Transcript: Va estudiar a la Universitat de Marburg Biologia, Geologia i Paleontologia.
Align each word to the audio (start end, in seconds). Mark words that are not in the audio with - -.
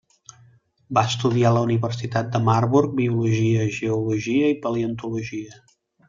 Va 0.97 1.01
estudiar 1.09 1.49
a 1.49 1.55
la 1.57 1.61
Universitat 1.67 2.31
de 2.37 2.41
Marburg 2.47 2.95
Biologia, 3.03 3.67
Geologia 3.79 4.49
i 4.55 4.61
Paleontologia. 4.65 5.61